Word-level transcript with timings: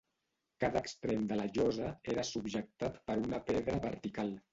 Cada 0.61 0.79
extrem 0.85 1.27
de 1.31 1.37
la 1.39 1.45
llosa 1.57 1.89
era 2.13 2.23
subjectat 2.29 2.97
per 3.11 3.19
una 3.25 3.41
pedra 3.51 3.77
vertical. 3.85 4.33